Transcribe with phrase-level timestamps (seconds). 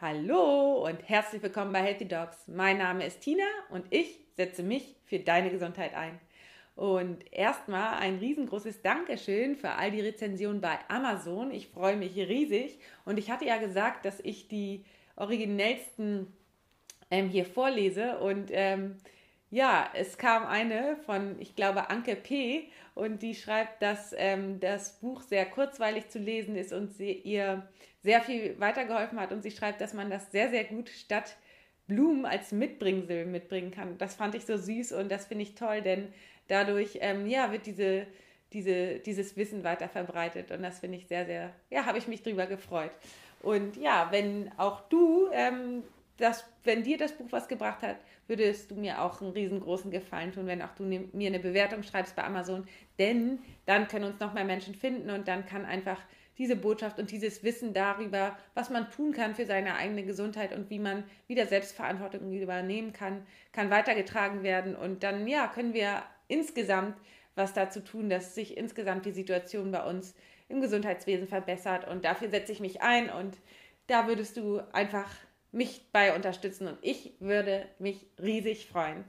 [0.00, 2.46] Hallo und herzlich willkommen bei Healthy Dogs.
[2.46, 6.20] Mein Name ist Tina und ich setze mich für deine Gesundheit ein.
[6.76, 11.50] Und erstmal ein riesengroßes Dankeschön für all die Rezensionen bei Amazon.
[11.50, 12.78] Ich freue mich riesig.
[13.06, 14.84] Und ich hatte ja gesagt, dass ich die
[15.16, 16.32] originellsten
[17.10, 18.20] ähm, hier vorlese.
[18.20, 18.98] Und ähm,
[19.50, 22.68] ja, es kam eine von, ich glaube, Anke P.
[22.94, 27.68] Und die schreibt, dass ähm, das Buch sehr kurzweilig zu lesen ist und sie ihr
[28.02, 29.32] sehr viel weitergeholfen hat.
[29.32, 31.36] Und sie schreibt, dass man das sehr, sehr gut statt
[31.86, 33.96] Blumen als Mitbringsel mitbringen kann.
[33.98, 36.12] Das fand ich so süß und das finde ich toll, denn
[36.46, 38.06] dadurch ähm, ja, wird diese,
[38.52, 40.50] diese, dieses Wissen weiter verbreitet.
[40.50, 42.90] Und das finde ich sehr, sehr, ja, habe ich mich drüber gefreut.
[43.42, 45.82] Und ja, wenn auch du, ähm,
[46.18, 47.96] das, wenn dir das Buch was gebracht hat,
[48.26, 51.82] würdest du mir auch einen riesengroßen Gefallen tun, wenn auch du ne, mir eine Bewertung
[51.82, 52.66] schreibst bei Amazon.
[52.98, 56.00] Denn dann können uns noch mehr Menschen finden und dann kann einfach
[56.36, 60.70] diese Botschaft und dieses Wissen darüber, was man tun kann für seine eigene Gesundheit und
[60.70, 64.76] wie man wieder Selbstverantwortung übernehmen kann, kann weitergetragen werden.
[64.76, 66.96] Und dann, ja, können wir insgesamt
[67.34, 70.14] was dazu tun, dass sich insgesamt die Situation bei uns
[70.48, 71.88] im Gesundheitswesen verbessert.
[71.88, 73.36] Und dafür setze ich mich ein und
[73.86, 75.10] da würdest du einfach
[75.52, 79.04] mich bei unterstützen und ich würde mich riesig freuen.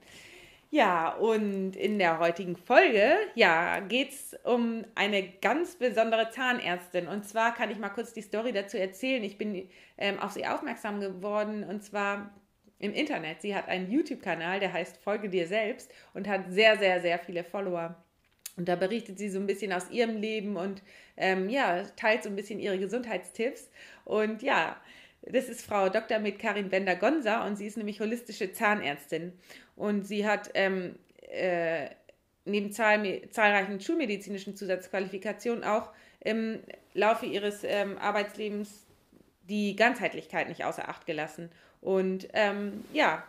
[0.71, 7.07] Ja, und in der heutigen Folge, ja, geht es um eine ganz besondere Zahnärztin.
[7.07, 9.23] Und zwar kann ich mal kurz die Story dazu erzählen.
[9.23, 12.29] Ich bin ähm, auf sie aufmerksam geworden und zwar
[12.77, 13.41] im Internet.
[13.41, 17.43] Sie hat einen YouTube-Kanal, der heißt Folge dir selbst und hat sehr, sehr, sehr viele
[17.43, 17.95] Follower.
[18.55, 20.83] Und da berichtet sie so ein bisschen aus ihrem Leben und
[21.17, 23.71] ähm, ja, teilt so ein bisschen ihre Gesundheitstipps.
[24.05, 24.79] Und ja,
[25.31, 26.19] das ist Frau Dr.
[26.19, 29.33] mit Karin Bender-Gonza und sie ist nämlich holistische Zahnärztin.
[29.75, 30.95] Und sie hat ähm,
[31.30, 31.89] äh,
[32.45, 36.59] neben zahl zahlreichen schulmedizinischen Zusatzqualifikationen auch im
[36.94, 38.86] Laufe ihres ähm, Arbeitslebens
[39.44, 41.49] die Ganzheitlichkeit nicht außer Acht gelassen.
[41.81, 43.23] Und ähm, ja,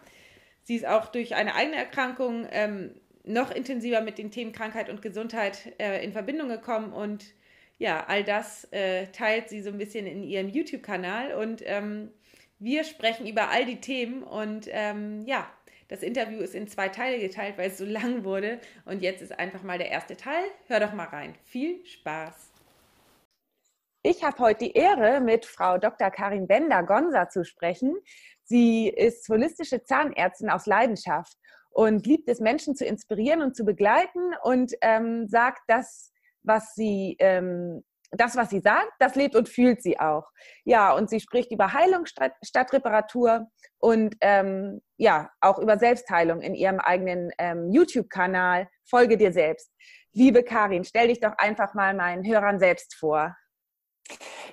[0.64, 5.02] sie ist auch durch eine eigene Erkrankung ähm, noch intensiver mit den Themen Krankheit und
[5.02, 7.24] Gesundheit äh, in Verbindung gekommen und
[7.80, 12.10] ja, all das äh, teilt sie so ein bisschen in ihrem YouTube-Kanal und ähm,
[12.58, 15.50] wir sprechen über all die Themen und ähm, ja,
[15.88, 19.36] das Interview ist in zwei Teile geteilt, weil es so lang wurde und jetzt ist
[19.38, 20.44] einfach mal der erste Teil.
[20.66, 21.34] Hör doch mal rein.
[21.44, 22.50] Viel Spaß!
[24.02, 26.10] Ich habe heute die Ehre, mit Frau Dr.
[26.10, 27.96] Karin Bender-Gonza zu sprechen.
[28.44, 31.38] Sie ist holistische Zahnärztin aus Leidenschaft
[31.70, 36.12] und liebt es, Menschen zu inspirieren und zu begleiten und ähm, sagt, dass
[36.42, 40.24] was sie ähm, das, was sie sagt, das lebt und fühlt sie auch.
[40.64, 43.46] Ja, und sie spricht über Heilung statt, statt Reparatur
[43.78, 48.68] und ähm, ja, auch über Selbstheilung in ihrem eigenen ähm, YouTube-Kanal.
[48.88, 49.72] Folge dir selbst.
[50.12, 53.36] Liebe Karin, stell dich doch einfach mal meinen Hörern selbst vor.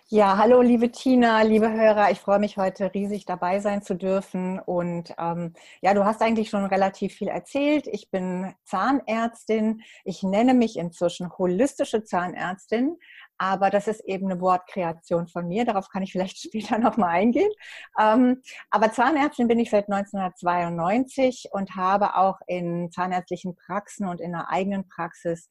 [0.10, 4.58] Ja, hallo liebe Tina, liebe Hörer, ich freue mich heute riesig dabei sein zu dürfen.
[4.58, 7.88] Und ähm, ja, du hast eigentlich schon relativ viel erzählt.
[7.88, 9.82] Ich bin Zahnärztin.
[10.06, 12.96] Ich nenne mich inzwischen holistische Zahnärztin,
[13.38, 15.66] aber das ist eben eine Wortkreation von mir.
[15.66, 17.52] Darauf kann ich vielleicht später nochmal eingehen.
[18.00, 24.34] Ähm, aber Zahnärztin bin ich seit 1992 und habe auch in zahnärztlichen Praxen und in
[24.34, 25.50] einer eigenen Praxis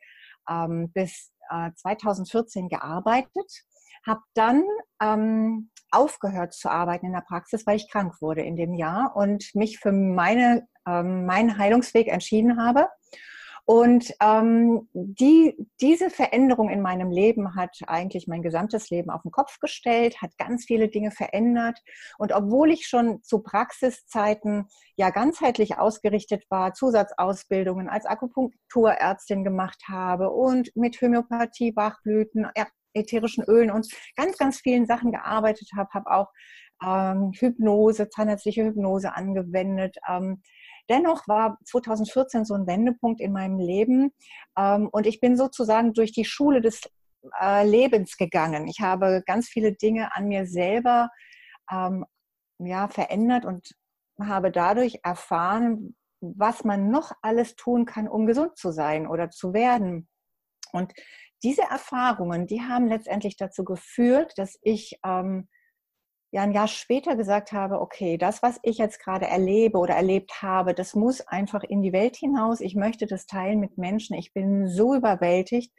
[0.49, 3.67] ähm, bis äh, 2014 gearbeitet
[4.07, 4.65] habe dann
[5.03, 9.55] ähm, aufgehört zu arbeiten in der Praxis, weil ich krank wurde in dem Jahr und
[9.55, 12.89] mich für meine, ähm, meinen Heilungsweg entschieden habe.
[13.69, 19.33] Und ähm, die, diese Veränderung in meinem Leben hat eigentlich mein gesamtes Leben auf den
[19.33, 21.81] Kopf gestellt, hat ganz viele Dinge verändert.
[22.17, 30.31] Und obwohl ich schon zu Praxiszeiten ja ganzheitlich ausgerichtet war, Zusatzausbildungen als Akupunkturärztin gemacht habe
[30.31, 32.47] und mit Homöopathie, Bachblüten,
[32.97, 36.33] ätherischen Ölen und ganz, ganz vielen Sachen gearbeitet habe, habe auch
[36.85, 39.97] ähm, Hypnose, zahnärztliche Hypnose angewendet.
[40.09, 40.43] Ähm,
[40.89, 44.13] dennoch war 2014 so ein Wendepunkt in meinem Leben
[44.59, 46.83] ähm, und ich bin sozusagen durch die Schule des
[47.41, 48.69] äh, Lebens gegangen.
[48.69, 51.11] Ich habe ganz viele Dinge an mir selber
[51.71, 52.05] ähm,
[52.59, 53.71] ja, verändert und
[54.21, 59.53] habe dadurch erfahren, was man noch alles tun kann, um gesund zu sein oder zu
[59.53, 60.09] werden.
[60.73, 60.93] Und
[61.43, 65.49] diese Erfahrungen, die haben letztendlich dazu geführt, dass ich ähm,
[66.33, 70.43] ja ein Jahr später gesagt habe, okay, das, was ich jetzt gerade erlebe oder erlebt
[70.43, 72.61] habe, das muss einfach in die Welt hinaus.
[72.61, 74.17] Ich möchte das teilen mit Menschen.
[74.17, 75.73] Ich bin so überwältigt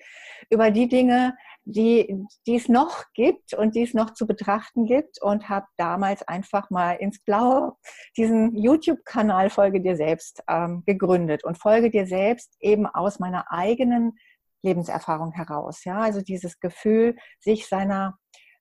[0.50, 5.22] über die Dinge, die, die es noch gibt und die es noch zu betrachten gibt
[5.22, 7.76] und habe damals einfach mal ins Blaue
[8.16, 14.18] diesen YouTube-Kanal Folge dir selbst ähm, gegründet und Folge dir selbst eben aus meiner eigenen
[14.64, 15.84] Lebenserfahrung heraus.
[15.84, 18.18] Ja, also dieses Gefühl, sich seiner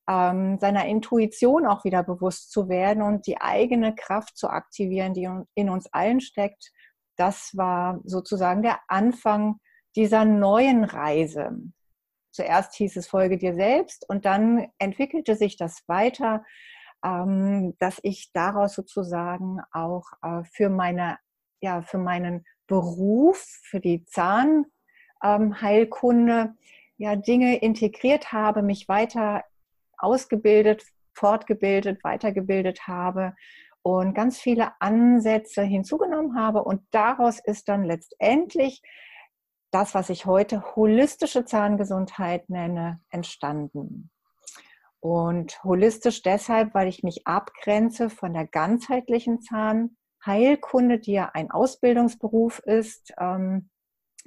[0.09, 5.29] ähm, seiner Intuition auch wieder bewusst zu werden und die eigene Kraft zu aktivieren, die
[5.55, 6.71] in uns allen steckt.
[7.17, 9.57] Das war sozusagen der Anfang
[9.97, 11.59] dieser neuen Reise.
[12.31, 16.45] Zuerst hieß es Folge dir selbst und dann entwickelte sich das weiter,
[17.05, 21.19] ähm, dass ich daraus sozusagen auch äh, für meine,
[21.63, 24.76] ja, für meinen Beruf, für die Zahnheilkunde,
[25.27, 26.57] ähm,
[26.99, 29.45] ja, Dinge integriert habe, mich weiter
[29.99, 30.85] ausgebildet,
[31.15, 33.35] fortgebildet, weitergebildet habe
[33.83, 36.65] und ganz viele Ansätze hinzugenommen habe.
[36.65, 38.83] Und daraus ist dann letztendlich
[39.71, 44.11] das, was ich heute holistische Zahngesundheit nenne, entstanden.
[45.01, 52.59] Und holistisch deshalb, weil ich mich abgrenze von der ganzheitlichen Zahnheilkunde, die ja ein Ausbildungsberuf
[52.61, 53.71] ist, ähm,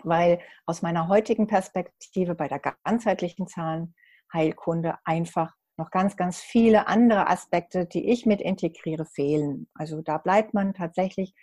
[0.05, 7.27] weil aus meiner heutigen Perspektive bei der ganzheitlichen Zahnheilkunde einfach noch ganz, ganz viele andere
[7.27, 9.67] Aspekte, die ich mit integriere, fehlen.
[9.73, 11.33] Also da bleibt man tatsächlich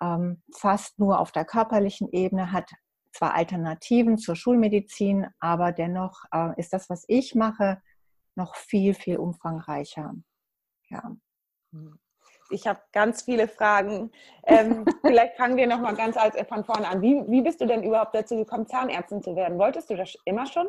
[0.00, 2.70] ähm, fast nur auf der körperlichen Ebene, hat
[3.12, 7.80] zwar Alternativen zur Schulmedizin, aber dennoch äh, ist das, was ich mache,
[8.34, 10.14] noch viel, viel umfangreicher.
[10.88, 11.16] Ja.
[12.52, 14.10] Ich habe ganz viele Fragen.
[14.46, 17.02] Ähm, vielleicht fangen wir noch mal ganz als, von vorne an.
[17.02, 19.58] Wie, wie bist du denn überhaupt dazu gekommen, Zahnärztin zu werden?
[19.58, 20.68] Wolltest du das immer schon?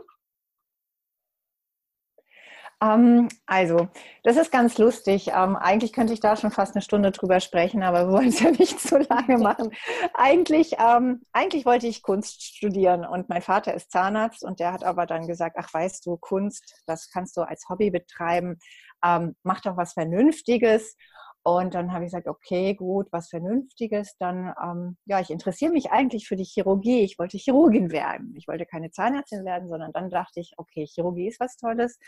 [2.84, 3.88] Ähm, also,
[4.24, 5.30] das ist ganz lustig.
[5.34, 8.42] Ähm, eigentlich könnte ich da schon fast eine Stunde drüber sprechen, aber wir wollen es
[8.42, 9.72] ja nicht so lange machen.
[10.14, 14.84] Eigentlich, ähm, eigentlich wollte ich Kunst studieren und mein Vater ist Zahnarzt und der hat
[14.84, 18.60] aber dann gesagt, ach weißt du, Kunst, das kannst du als Hobby betreiben,
[19.44, 20.96] mach doch was Vernünftiges.
[21.44, 24.16] Und dann habe ich gesagt, okay, gut, was Vernünftiges.
[24.18, 27.02] Dann, ähm, ja, ich interessiere mich eigentlich für die Chirurgie.
[27.04, 28.34] Ich wollte Chirurgin werden.
[28.38, 32.00] Ich wollte keine Zahnärztin werden, sondern dann dachte ich, okay, Chirurgie ist was Tolles.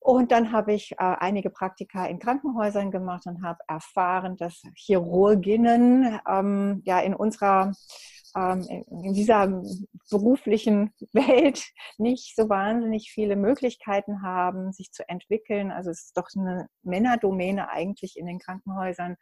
[0.00, 6.20] Und dann habe ich äh, einige Praktika in Krankenhäusern gemacht und habe erfahren, dass Chirurginnen
[6.28, 7.72] ähm, ja in unserer
[8.36, 9.62] ähm, in dieser
[10.10, 11.64] beruflichen Welt
[11.98, 15.70] nicht so wahnsinnig viele Möglichkeiten haben, sich zu entwickeln.
[15.70, 19.16] Also es ist doch eine Männerdomäne eigentlich in den Krankenhäusern.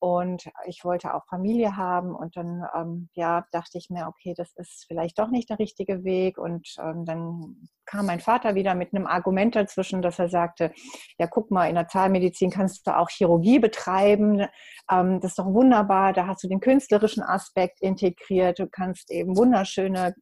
[0.00, 2.14] Und ich wollte auch Familie haben.
[2.14, 6.04] Und dann ähm, ja, dachte ich mir, okay, das ist vielleicht doch nicht der richtige
[6.04, 6.38] Weg.
[6.38, 10.72] Und ähm, dann kam mein Vater wieder mit einem Argument dazwischen, dass er sagte,
[11.18, 14.46] ja, guck mal, in der Zahnmedizin kannst du auch Chirurgie betreiben.
[14.90, 16.12] Ähm, das ist doch wunderbar.
[16.12, 18.58] Da hast du den künstlerischen Aspekt integriert.
[18.58, 20.14] Du kannst eben wunderschöne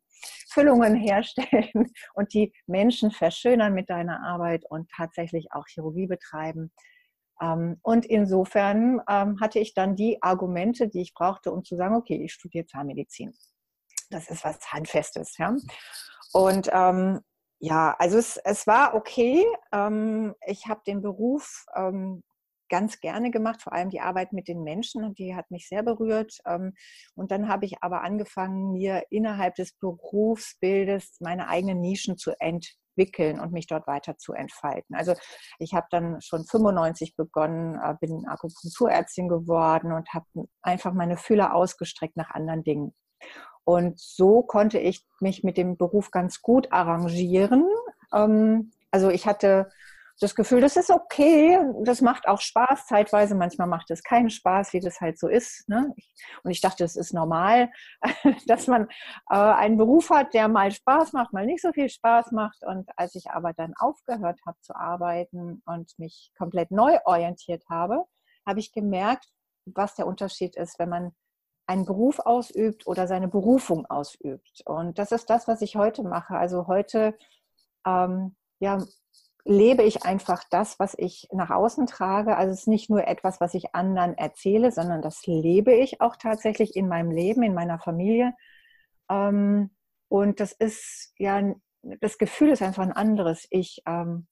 [0.49, 6.73] Füllungen herstellen und die Menschen verschönern mit deiner Arbeit und tatsächlich auch Chirurgie betreiben.
[7.41, 11.95] Ähm, und insofern ähm, hatte ich dann die Argumente, die ich brauchte, um zu sagen,
[11.95, 13.33] okay, ich studiere Zahnmedizin.
[14.11, 15.37] Das ist was Handfestes.
[15.39, 15.55] Ja?
[16.33, 17.21] Und ähm,
[17.59, 19.45] ja, also es, es war okay.
[19.73, 22.23] Ähm, ich habe den Beruf ähm,
[22.69, 25.83] ganz gerne gemacht, vor allem die Arbeit mit den Menschen und die hat mich sehr
[25.83, 26.39] berührt.
[26.47, 26.75] Ähm,
[27.15, 32.86] und dann habe ich aber angefangen, mir innerhalb des Berufsbildes meine eigenen Nischen zu entwickeln
[32.97, 34.97] entwickeln und mich dort weiter zu entfalten.
[34.97, 35.15] Also
[35.59, 40.27] ich habe dann schon 95 begonnen, äh, bin Akupunkturärztin geworden und habe
[40.63, 42.95] einfach meine Fühler ausgestreckt nach anderen Dingen.
[43.65, 47.67] Und so konnte ich mich mit dem Beruf ganz gut arrangieren.
[48.15, 49.71] Ähm, also ich hatte
[50.21, 53.35] das Gefühl, das ist okay, das macht auch Spaß zeitweise.
[53.35, 55.69] Manchmal macht es keinen Spaß, wie das halt so ist.
[55.69, 55.95] Ne?
[56.43, 57.71] Und ich dachte, es ist normal,
[58.47, 58.89] dass man
[59.31, 62.65] äh, einen Beruf hat, der mal Spaß macht, mal nicht so viel Spaß macht.
[62.65, 68.05] Und als ich aber dann aufgehört habe zu arbeiten und mich komplett neu orientiert habe,
[68.47, 69.27] habe ich gemerkt,
[69.67, 71.13] was der Unterschied ist, wenn man
[71.67, 74.63] einen Beruf ausübt oder seine Berufung ausübt.
[74.65, 76.37] Und das ist das, was ich heute mache.
[76.37, 77.19] Also heute
[77.85, 78.79] ähm, ja,
[79.47, 82.37] lebe ich einfach das, was ich nach außen trage.
[82.37, 86.17] Also es ist nicht nur etwas, was ich anderen erzähle, sondern das lebe ich auch
[86.17, 88.35] tatsächlich in meinem Leben, in meiner Familie.
[89.09, 89.71] Ähm,
[90.09, 93.47] und das ist ja, das Gefühl ist einfach ein anderes.
[93.51, 94.27] Ich ähm,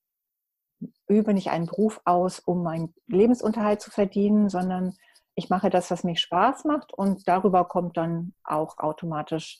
[1.06, 4.97] übe nicht einen Beruf aus, um meinen Lebensunterhalt zu verdienen, sondern
[5.37, 9.59] ich mache das, was mir Spaß macht und darüber kommt dann auch automatisch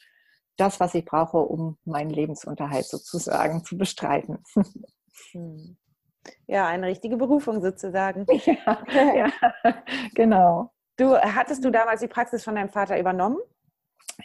[0.57, 4.43] das, was ich brauche, um meinen Lebensunterhalt sozusagen zu bestreiten.
[5.33, 5.77] Hm.
[6.47, 8.27] Ja, eine richtige Berufung sozusagen.
[8.47, 9.33] Ja, ja,
[10.15, 10.71] genau.
[10.97, 13.39] Du, hattest du damals die Praxis von deinem Vater übernommen?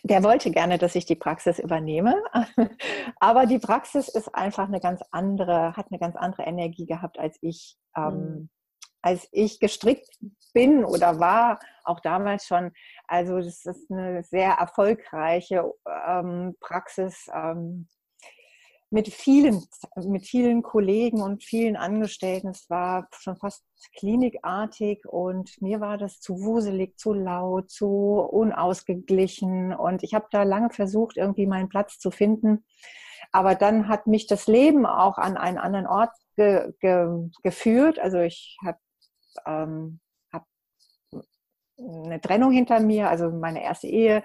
[0.03, 2.15] Der wollte gerne, dass ich die Praxis übernehme,
[3.19, 7.37] aber die Praxis ist einfach eine ganz andere, hat eine ganz andere Energie gehabt, als
[7.41, 8.49] ich, ähm, mhm.
[9.01, 10.07] als ich gestrickt
[10.53, 12.71] bin oder war, auch damals schon.
[13.07, 15.73] Also das ist eine sehr erfolgreiche
[16.07, 17.27] ähm, Praxis.
[17.33, 17.87] Ähm,
[18.91, 19.63] mit vielen,
[19.95, 22.49] mit vielen Kollegen und vielen Angestellten.
[22.49, 23.63] Es war schon fast
[23.95, 30.43] klinikartig und mir war das zu wuselig, zu laut, zu unausgeglichen und ich habe da
[30.43, 32.65] lange versucht, irgendwie meinen Platz zu finden.
[33.31, 37.99] Aber dann hat mich das Leben auch an einen anderen Ort ge, ge, geführt.
[37.99, 38.79] Also ich habe
[39.45, 39.99] ähm,
[40.33, 40.45] hab
[41.77, 44.23] eine Trennung hinter mir, also meine erste Ehe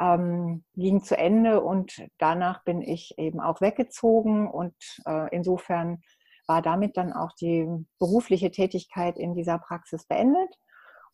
[0.00, 4.74] ähm, ging zu Ende und danach bin ich eben auch weggezogen und
[5.06, 6.02] äh, insofern
[6.46, 7.66] war damit dann auch die
[7.98, 10.54] berufliche Tätigkeit in dieser Praxis beendet.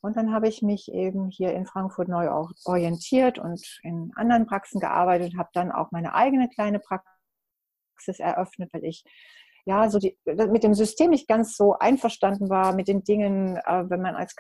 [0.01, 2.29] Und dann habe ich mich eben hier in Frankfurt neu
[2.65, 8.85] orientiert und in anderen Praxen gearbeitet, habe dann auch meine eigene kleine Praxis eröffnet, weil
[8.85, 9.05] ich
[9.65, 13.85] ja, so die, mit dem System nicht ganz so einverstanden war, mit den Dingen, äh,
[13.89, 14.35] wenn man als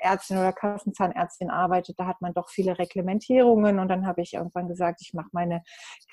[0.00, 3.78] Kassenärztin oder Kassenzahnärztin arbeitet, da hat man doch viele Reglementierungen.
[3.78, 5.62] Und dann habe ich irgendwann gesagt, ich mache meine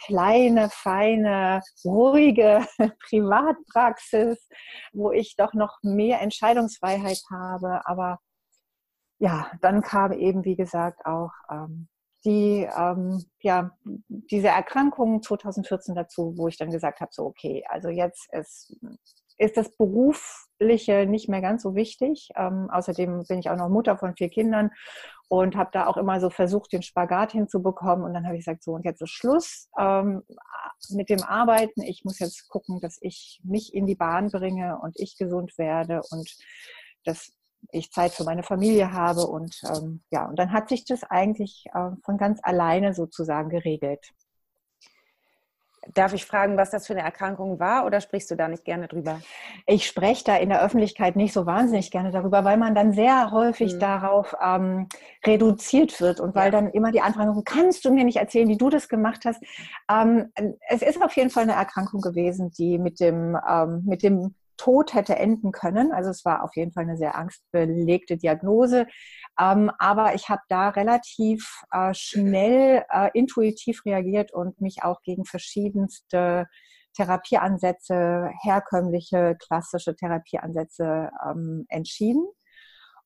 [0.06, 2.66] kleine, feine, ruhige
[3.10, 4.48] Privatpraxis,
[4.94, 8.20] wo ich doch noch mehr Entscheidungsfreiheit habe, aber
[9.20, 11.88] ja, dann kam eben, wie gesagt, auch ähm,
[12.24, 13.72] die, ähm, ja,
[14.08, 18.76] diese Erkrankung 2014 dazu, wo ich dann gesagt habe, so okay, also jetzt ist,
[19.38, 22.30] ist das Berufliche nicht mehr ganz so wichtig.
[22.36, 24.72] Ähm, außerdem bin ich auch noch Mutter von vier Kindern
[25.30, 28.06] und habe da auch immer so versucht, den Spagat hinzubekommen.
[28.06, 30.24] Und dann habe ich gesagt, so und jetzt ist Schluss ähm,
[30.90, 31.82] mit dem Arbeiten.
[31.82, 36.02] Ich muss jetzt gucken, dass ich mich in die Bahn bringe und ich gesund werde
[36.12, 36.36] und
[37.04, 37.32] das
[37.72, 41.66] ich Zeit für meine Familie habe und ähm, ja, und dann hat sich das eigentlich
[41.74, 44.12] äh, von ganz alleine sozusagen geregelt.
[45.94, 48.88] Darf ich fragen, was das für eine Erkrankung war oder sprichst du da nicht gerne
[48.88, 49.22] drüber?
[49.66, 53.32] Ich spreche da in der Öffentlichkeit nicht so wahnsinnig gerne darüber, weil man dann sehr
[53.32, 53.80] häufig mhm.
[53.80, 54.88] darauf ähm,
[55.26, 56.52] reduziert wird und weil ja.
[56.52, 59.44] dann immer die Anfrage kommt, kannst du mir nicht erzählen, wie du das gemacht hast?
[59.90, 60.32] Ähm,
[60.70, 64.94] es ist auf jeden Fall eine Erkrankung gewesen, die mit dem, ähm, mit dem Tod
[64.94, 65.92] hätte enden können.
[65.92, 68.88] Also es war auf jeden Fall eine sehr angstbelegte Diagnose.
[69.40, 75.26] Ähm, aber ich habe da relativ äh, schnell äh, intuitiv reagiert und mich auch gegen
[75.26, 76.48] verschiedenste
[76.96, 82.26] Therapieansätze, herkömmliche, klassische Therapieansätze ähm, entschieden.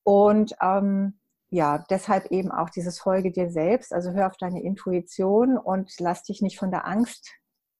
[0.02, 5.58] Und ähm, ja, deshalb eben auch dieses Folge dir selbst, also hör auf deine Intuition
[5.58, 7.30] und lass dich nicht von der Angst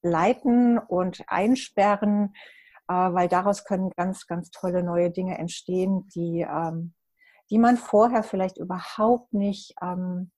[0.02, 2.34] leiten und einsperren,
[2.92, 6.94] weil daraus können ganz, ganz tolle neue Dinge entstehen, die, ähm,
[7.50, 10.30] die man vorher vielleicht überhaupt nicht, ähm,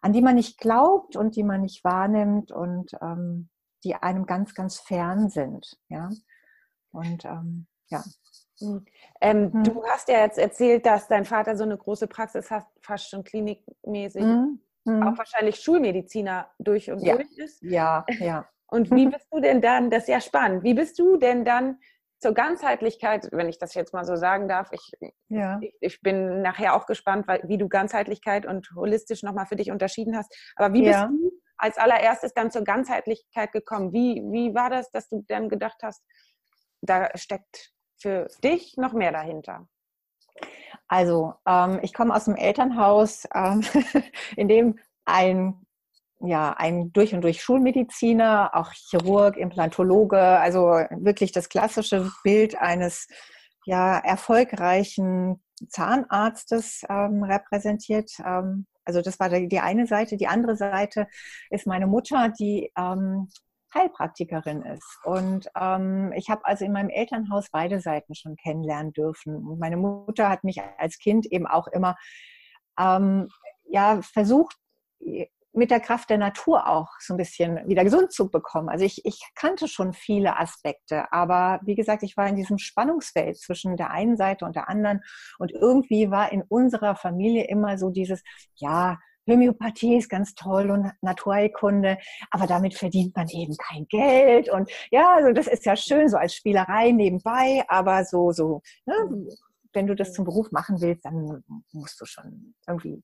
[0.00, 3.48] an die man nicht glaubt und die man nicht wahrnimmt und ähm,
[3.84, 5.78] die einem ganz, ganz fern sind.
[5.88, 6.08] Ja?
[6.90, 7.24] Und
[7.90, 8.02] ja.
[8.60, 8.84] Hm.
[9.20, 9.64] Ähm, hm.
[9.64, 13.24] Du hast ja jetzt erzählt, dass dein Vater so eine große Praxis hat, fast schon
[13.24, 14.60] klinikmäßig, hm.
[14.84, 15.02] hm.
[15.02, 17.14] auch wahrscheinlich Schulmediziner durch und ja.
[17.14, 17.62] durch ist.
[17.62, 18.48] Ja, ja.
[18.68, 21.78] Und wie bist du denn dann, das ist ja spannend, wie bist du denn dann
[22.20, 24.92] zur Ganzheitlichkeit, wenn ich das jetzt mal so sagen darf, ich,
[25.28, 25.58] ja.
[25.62, 30.16] ich, ich, bin nachher auch gespannt, wie du Ganzheitlichkeit und holistisch nochmal für dich unterschieden
[30.16, 30.34] hast.
[30.56, 31.06] Aber wie ja.
[31.06, 33.92] bist du als allererstes dann zur Ganzheitlichkeit gekommen?
[33.92, 36.02] Wie, wie war das, dass du dann gedacht hast,
[36.80, 39.68] da steckt für dich noch mehr dahinter?
[40.88, 43.62] Also, ähm, ich komme aus einem Elternhaus, ähm,
[44.36, 45.66] in dem ein
[46.20, 53.06] ja, ein durch und durch Schulmediziner, auch Chirurg, Implantologe, also wirklich das klassische Bild eines
[53.64, 58.10] ja, erfolgreichen Zahnarztes ähm, repräsentiert.
[58.24, 60.16] Ähm, also das war die eine Seite.
[60.16, 61.06] Die andere Seite
[61.50, 63.28] ist meine Mutter, die ähm,
[63.74, 64.98] Heilpraktikerin ist.
[65.04, 69.36] Und ähm, ich habe also in meinem Elternhaus beide Seiten schon kennenlernen dürfen.
[69.36, 71.96] Und meine Mutter hat mich als Kind eben auch immer
[72.78, 73.28] ähm,
[73.68, 74.56] ja, versucht,
[75.58, 78.68] mit der Kraft der Natur auch so ein bisschen wieder gesund zu bekommen.
[78.68, 83.38] Also ich, ich kannte schon viele Aspekte, aber wie gesagt, ich war in diesem Spannungsfeld
[83.38, 85.02] zwischen der einen Seite und der anderen
[85.38, 88.22] und irgendwie war in unserer Familie immer so dieses,
[88.54, 88.98] ja,
[89.28, 91.98] Homöopathie ist ganz toll und Naturheilkunde,
[92.30, 96.16] aber damit verdient man eben kein Geld und ja, also das ist ja schön so
[96.16, 98.94] als Spielerei nebenbei, aber so, so, ne,
[99.74, 103.02] wenn du das zum Beruf machen willst, dann musst du schon irgendwie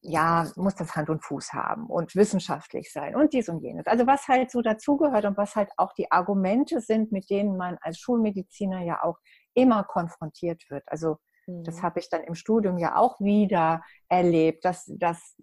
[0.00, 3.86] ja, muss das Hand und Fuß haben und wissenschaftlich sein und dies und jenes.
[3.86, 7.78] Also was halt so dazugehört und was halt auch die Argumente sind, mit denen man
[7.80, 9.18] als Schulmediziner ja auch
[9.54, 10.84] immer konfrontiert wird.
[10.86, 11.64] Also mhm.
[11.64, 15.36] das habe ich dann im Studium ja auch wieder erlebt, dass, dass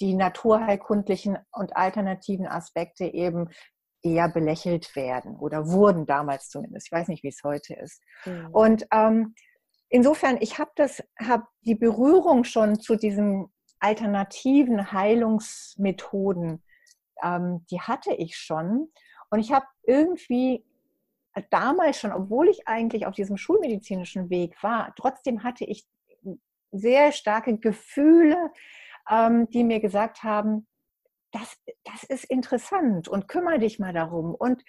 [0.00, 3.50] die naturheilkundlichen und alternativen Aspekte eben
[4.02, 6.86] eher belächelt werden oder wurden damals zumindest.
[6.86, 8.02] Ich weiß nicht, wie es heute ist.
[8.24, 8.48] Mhm.
[8.52, 9.34] Und ähm,
[9.90, 16.62] insofern, ich habe das, habe die Berührung schon zu diesem alternativen Heilungsmethoden,
[17.22, 18.92] ähm, die hatte ich schon.
[19.30, 20.64] Und ich habe irgendwie
[21.50, 25.86] damals schon, obwohl ich eigentlich auf diesem schulmedizinischen Weg war, trotzdem hatte ich
[26.72, 28.52] sehr starke Gefühle,
[29.10, 30.66] ähm, die mir gesagt haben,
[31.32, 34.62] das, das ist interessant und kümmere dich mal darum und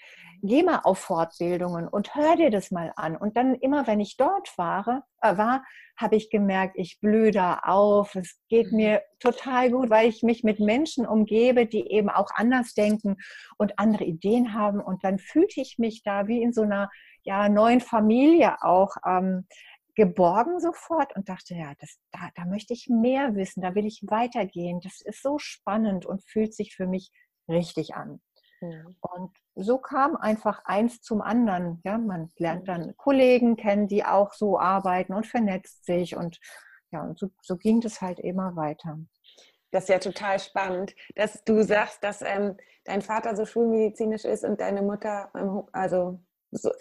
[0.44, 3.15] geh mal auf Fortbildungen und hör dir das mal an.
[3.15, 5.63] Und dann immer, wenn ich dort war, äh, war
[5.98, 8.15] habe ich gemerkt, ich blühe da auf.
[8.15, 8.77] Es geht mhm.
[8.77, 13.18] mir total gut, weil ich mich mit Menschen umgebe, die eben auch anders denken
[13.58, 14.82] und andere Ideen haben.
[14.82, 16.89] Und dann fühlte ich mich da wie in so einer
[17.24, 18.96] ja, neuen Familie auch.
[19.06, 19.46] Ähm,
[19.95, 24.01] geborgen sofort und dachte, ja, das, da, da möchte ich mehr wissen, da will ich
[24.07, 24.79] weitergehen.
[24.81, 27.12] Das ist so spannend und fühlt sich für mich
[27.48, 28.21] richtig an.
[28.62, 28.95] Mhm.
[29.01, 31.81] Und so kam einfach eins zum anderen.
[31.83, 36.39] Ja, man lernt dann Kollegen kennen, die auch so arbeiten und vernetzt sich und
[36.91, 39.00] ja, und so, so ging das halt immer weiter.
[39.71, 44.43] Das ist ja total spannend, dass du sagst, dass ähm, dein Vater so schulmedizinisch ist
[44.43, 46.19] und deine Mutter, ähm, also
[46.51, 46.72] so,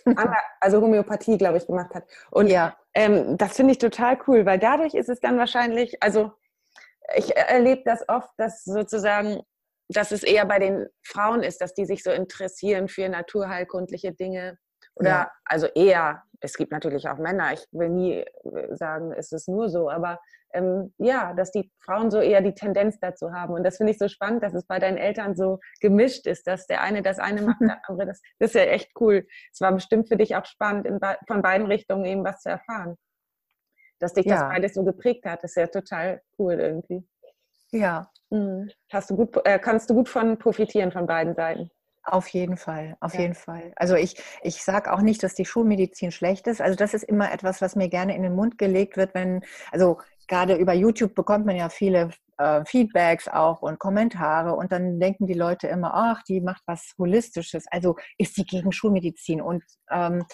[0.60, 2.04] also Homöopathie, glaube ich, gemacht hat.
[2.30, 2.76] Und ja.
[2.94, 6.32] ähm, das finde ich total cool, weil dadurch ist es dann wahrscheinlich, also
[7.16, 9.40] ich erlebe das oft, dass sozusagen,
[9.88, 14.58] dass es eher bei den Frauen ist, dass die sich so interessieren für naturheilkundliche Dinge.
[14.94, 15.30] Oder ja.
[15.44, 19.68] also eher, es gibt natürlich auch Männer, ich will nie äh, sagen, es ist nur
[19.68, 20.18] so, aber
[20.52, 23.54] ähm, ja, dass die Frauen so eher die Tendenz dazu haben.
[23.54, 26.66] Und das finde ich so spannend, dass es bei deinen Eltern so gemischt ist, dass
[26.66, 28.20] der eine das eine macht, der andere das.
[28.38, 29.26] Das ist ja echt cool.
[29.52, 32.96] Es war bestimmt für dich auch spannend, in, von beiden Richtungen eben was zu erfahren.
[33.98, 34.36] Dass dich ja.
[34.36, 37.06] das beides so geprägt hat, das ist ja total cool irgendwie.
[37.70, 38.10] Ja.
[38.30, 38.70] Mhm.
[38.90, 41.70] Hast du gut, äh, kannst du gut von profitieren von beiden Seiten.
[42.10, 43.20] Auf jeden Fall, auf ja.
[43.20, 43.72] jeden Fall.
[43.76, 46.60] Also ich, ich sage auch nicht, dass die Schulmedizin schlecht ist.
[46.60, 49.98] Also das ist immer etwas, was mir gerne in den Mund gelegt wird, wenn, also
[50.26, 55.26] gerade über YouTube bekommt man ja viele äh, Feedbacks auch und Kommentare und dann denken
[55.26, 60.24] die Leute immer, ach, die macht was Holistisches, also ist sie gegen Schulmedizin und ähm,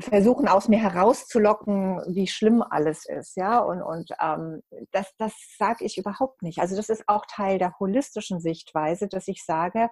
[0.00, 5.84] versuchen aus mir herauszulocken, wie schlimm alles ist, ja, und, und ähm, das, das sage
[5.84, 6.58] ich überhaupt nicht.
[6.58, 9.90] Also das ist auch Teil der holistischen Sichtweise, dass ich sage,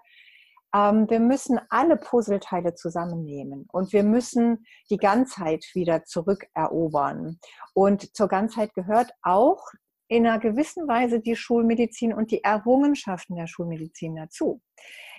[0.74, 7.38] ähm, wir müssen alle Puzzleteile zusammennehmen und wir müssen die Ganzheit wieder zurückerobern.
[7.74, 9.64] Und zur Ganzheit gehört auch
[10.08, 14.60] in einer gewissen Weise die Schulmedizin und die Errungenschaften der Schulmedizin dazu.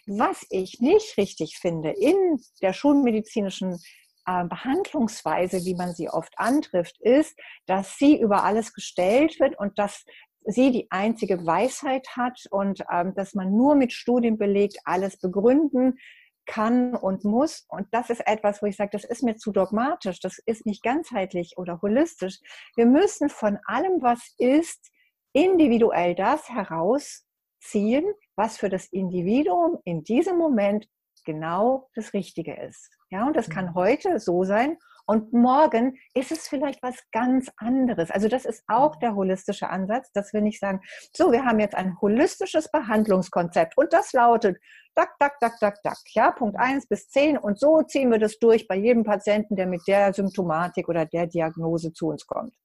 [0.05, 3.79] Was ich nicht richtig finde in der schulmedizinischen
[4.25, 9.79] äh, Behandlungsweise, wie man sie oft antrifft, ist, dass sie über alles gestellt wird und
[9.79, 10.03] dass
[10.45, 15.97] sie die einzige Weisheit hat und ähm, dass man nur mit Studien belegt alles begründen
[16.45, 17.65] kann und muss.
[17.69, 20.83] Und das ist etwas, wo ich sage, das ist mir zu dogmatisch, das ist nicht
[20.83, 22.39] ganzheitlich oder holistisch.
[22.75, 24.91] Wir müssen von allem, was ist,
[25.33, 30.87] individuell das herausziehen, was für das Individuum in diesem Moment
[31.25, 32.89] genau das Richtige ist.
[33.09, 33.75] Ja, und das kann mhm.
[33.75, 38.11] heute so sein und morgen ist es vielleicht was ganz anderes.
[38.11, 40.81] Also das ist auch der holistische Ansatz, dass wir nicht sagen,
[41.13, 44.57] so, wir haben jetzt ein holistisches Behandlungskonzept und das lautet,
[44.95, 48.39] dack, dack, dack, dack, dack, ja, Punkt 1 bis 10 und so ziehen wir das
[48.39, 52.55] durch bei jedem Patienten, der mit der Symptomatik oder der Diagnose zu uns kommt.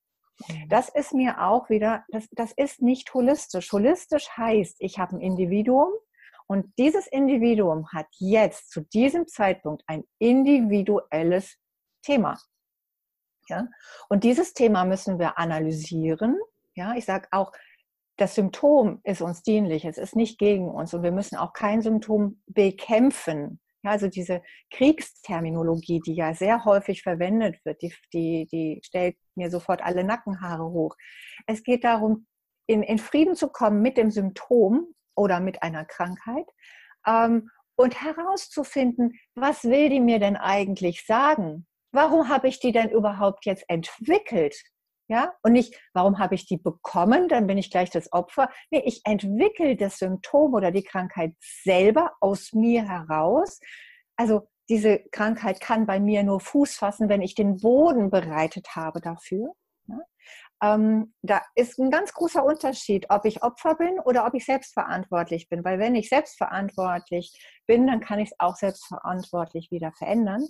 [0.48, 0.68] Mhm.
[0.68, 3.72] Das ist mir auch wieder, das, das ist nicht holistisch.
[3.72, 5.90] Holistisch heißt, ich habe ein Individuum,
[6.51, 11.59] und dieses Individuum hat jetzt zu diesem Zeitpunkt ein individuelles
[12.03, 12.39] Thema.
[13.49, 13.67] Ja?
[14.09, 16.39] Und dieses Thema müssen wir analysieren.
[16.75, 16.95] Ja?
[16.95, 17.53] Ich sage auch,
[18.19, 21.83] das Symptom ist uns dienlich, es ist nicht gegen uns und wir müssen auch kein
[21.83, 23.61] Symptom bekämpfen.
[23.85, 29.51] Ja, also diese Kriegsterminologie, die ja sehr häufig verwendet wird, die, die, die stellt mir
[29.51, 30.97] sofort alle Nackenhaare hoch.
[31.47, 32.27] Es geht darum,
[32.67, 36.47] in, in Frieden zu kommen mit dem Symptom oder mit einer Krankheit
[37.07, 41.69] ähm, und herauszufinden, was will die mir denn eigentlich sagen?
[41.99, 44.55] Warum habe ich die denn überhaupt jetzt entwickelt?
[45.11, 48.51] Ja, und nicht, warum habe ich die bekommen, dann bin ich gleich das Opfer.
[48.71, 53.59] Nee, ich entwickle das Symptom oder die Krankheit selber aus mir heraus.
[54.17, 59.01] Also diese Krankheit kann bei mir nur Fuß fassen, wenn ich den Boden bereitet habe
[59.01, 59.55] dafür.
[59.87, 59.99] Ja?
[60.63, 65.49] Ähm, da ist ein ganz großer Unterschied, ob ich Opfer bin oder ob ich selbstverantwortlich
[65.49, 65.65] bin.
[65.65, 67.33] Weil wenn ich selbstverantwortlich
[67.67, 70.47] bin, dann kann ich es auch selbstverantwortlich wieder verändern.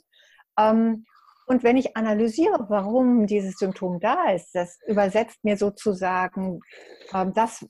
[0.59, 1.07] Ähm,
[1.49, 6.61] und wenn ich analysiere, warum dieses Symptom da ist, das übersetzt mir sozusagen
[7.15, 7.67] ähm, das,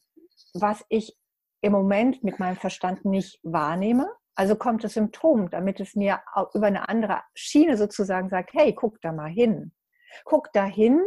[0.55, 1.17] was ich
[1.61, 4.11] im Moment mit meinem Verstand nicht wahrnehme.
[4.35, 6.21] Also kommt das Symptom, damit es mir
[6.55, 9.73] über eine andere Schiene sozusagen sagt, hey, guck da mal hin.
[10.25, 11.01] Guck da hin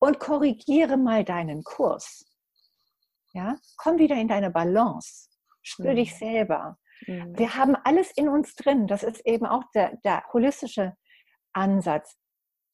[0.00, 2.24] und korrigiere mal deinen Kurs.
[3.32, 5.28] Ja, komm wieder in deine Balance.
[5.62, 5.96] Spür mhm.
[5.96, 6.76] dich selber.
[7.06, 7.38] Mhm.
[7.38, 8.86] Wir haben alles in uns drin.
[8.86, 10.94] Das ist eben auch der, der holistische
[11.54, 12.18] Ansatz.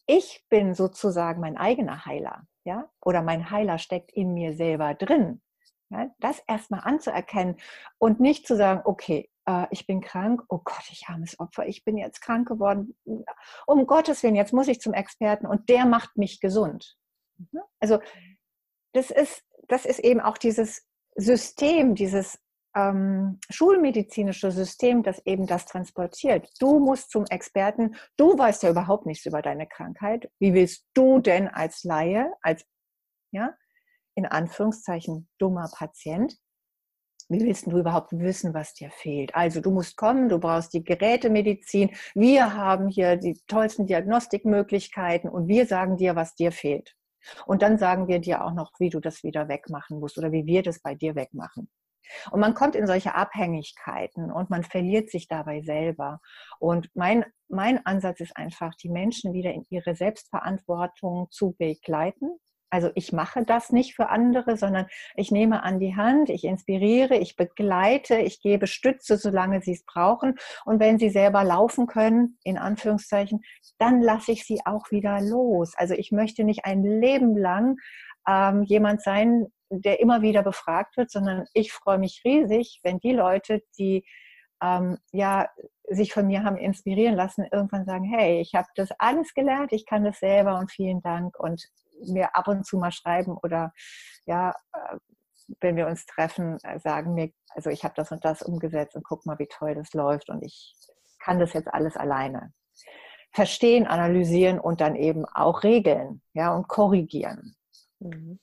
[0.07, 5.41] Ich bin sozusagen mein eigener Heiler, ja, oder mein Heiler steckt in mir selber drin.
[5.91, 6.11] Ja?
[6.19, 7.57] Das erstmal anzuerkennen
[7.99, 11.85] und nicht zu sagen, okay, äh, ich bin krank, oh Gott, ich armes Opfer, ich
[11.85, 12.97] bin jetzt krank geworden.
[13.67, 16.97] Um Gottes Willen, jetzt muss ich zum Experten und der macht mich gesund.
[17.37, 17.61] Mhm.
[17.81, 18.01] Also
[18.93, 22.41] das ist, das ist eben auch dieses System, dieses
[22.75, 26.49] ähm, schulmedizinische System, das eben das transportiert.
[26.59, 30.31] Du musst zum Experten, du weißt ja überhaupt nichts über deine Krankheit.
[30.39, 32.65] Wie willst du denn als Laie, als,
[33.33, 33.55] ja,
[34.15, 36.37] in Anführungszeichen dummer Patient,
[37.29, 39.35] wie willst du überhaupt wissen, was dir fehlt?
[39.37, 41.91] Also du musst kommen, du brauchst die Gerätemedizin.
[42.15, 46.97] Wir haben hier die tollsten Diagnostikmöglichkeiten und wir sagen dir, was dir fehlt.
[47.47, 50.45] Und dann sagen wir dir auch noch, wie du das wieder wegmachen musst oder wie
[50.47, 51.71] wir das bei dir wegmachen.
[52.31, 56.21] Und man kommt in solche Abhängigkeiten und man verliert sich dabei selber.
[56.59, 62.39] Und mein, mein Ansatz ist einfach, die Menschen wieder in ihre Selbstverantwortung zu begleiten.
[62.73, 64.87] Also ich mache das nicht für andere, sondern
[65.17, 69.85] ich nehme an die Hand, ich inspiriere, ich begleite, ich gebe Stütze, solange sie es
[69.85, 70.37] brauchen.
[70.65, 73.41] Und wenn sie selber laufen können, in Anführungszeichen,
[73.79, 75.75] dann lasse ich sie auch wieder los.
[75.77, 77.77] Also ich möchte nicht ein Leben lang
[78.29, 83.13] ähm, jemand sein, der immer wieder befragt wird, sondern ich freue mich riesig, wenn die
[83.13, 84.05] Leute, die
[84.63, 85.49] ähm, ja
[85.89, 89.87] sich von mir haben inspirieren lassen, irgendwann sagen, hey, ich habe das alles gelernt, ich
[89.87, 91.63] kann das selber und vielen Dank und
[92.07, 93.73] mir ab und zu mal schreiben oder
[94.27, 94.97] ja, äh,
[95.61, 99.05] wenn wir uns treffen, äh, sagen mir, also ich habe das und das umgesetzt und
[99.05, 100.75] guck mal, wie toll das läuft und ich
[101.19, 102.53] kann das jetzt alles alleine.
[103.33, 107.55] Verstehen, analysieren und dann eben auch regeln, ja, und korrigieren.
[107.99, 108.41] Mhm.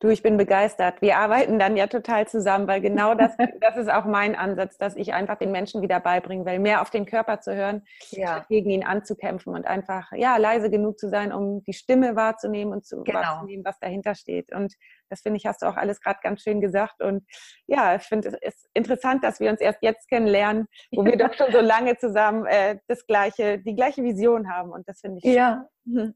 [0.00, 1.00] Du, ich bin begeistert.
[1.00, 4.96] Wir arbeiten dann ja total zusammen, weil genau das, das ist auch mein Ansatz, dass
[4.96, 8.44] ich einfach den Menschen wieder beibringen will, mehr auf den Körper zu hören, ja.
[8.48, 12.84] gegen ihn anzukämpfen und einfach ja leise genug zu sein, um die Stimme wahrzunehmen und
[12.84, 13.20] zu genau.
[13.20, 14.52] wahrzunehmen, was dahinter steht.
[14.52, 14.74] Und
[15.08, 17.00] das finde ich, hast du auch alles gerade ganz schön gesagt.
[17.00, 17.24] Und
[17.66, 21.32] ja, ich finde es ist interessant, dass wir uns erst jetzt kennenlernen, wo wir doch
[21.34, 24.70] schon so lange zusammen äh, das gleiche, die gleiche Vision haben.
[24.70, 25.66] Und das finde ich ja.
[25.86, 26.14] Schön.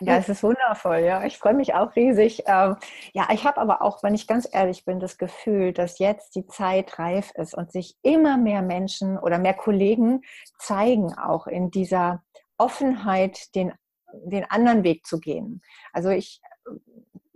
[0.00, 1.24] Ja, es ist wundervoll, ja.
[1.24, 2.44] Ich freue mich auch riesig.
[2.46, 2.76] Ähm,
[3.12, 6.46] ja, ich habe aber auch, wenn ich ganz ehrlich bin, das Gefühl, dass jetzt die
[6.46, 10.22] Zeit reif ist und sich immer mehr Menschen oder mehr Kollegen
[10.58, 12.22] zeigen, auch in dieser
[12.58, 13.72] Offenheit, den,
[14.12, 15.62] den anderen Weg zu gehen.
[15.92, 16.40] Also ich,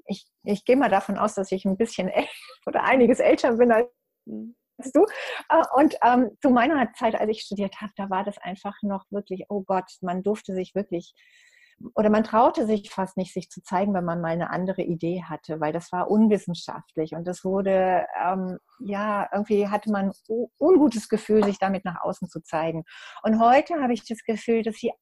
[0.06, 2.10] ich, ich gehe mal davon aus, dass ich ein bisschen
[2.66, 3.88] oder einiges älter bin als
[4.92, 5.04] du.
[5.48, 9.04] Äh, und ähm, zu meiner Zeit, als ich studiert habe, da war das einfach noch
[9.10, 11.14] wirklich, oh Gott, man durfte sich wirklich
[11.94, 15.22] oder man traute sich fast nicht, sich zu zeigen, wenn man mal eine andere Idee
[15.24, 21.08] hatte, weil das war unwissenschaftlich und das wurde, ähm, ja, irgendwie hatte man ein ungutes
[21.08, 22.85] Gefühl, sich damit nach außen zu zeigen.
[23.22, 24.92] Und heute habe ich das Gefühl, dass sie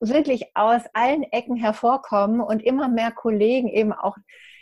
[0.00, 4.16] wirklich aus allen Ecken hervorkommen und immer mehr Kollegen eben auch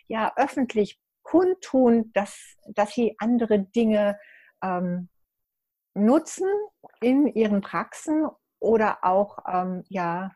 [0.09, 4.19] ja öffentlich kundtun, dass, dass sie andere Dinge
[4.63, 5.09] ähm,
[5.95, 6.49] nutzen
[7.01, 10.33] in ihren Praxen oder auch ähm, ja